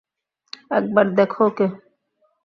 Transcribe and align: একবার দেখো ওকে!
একবার 0.71 1.05
দেখো 1.17 1.41
ওকে! 1.47 1.67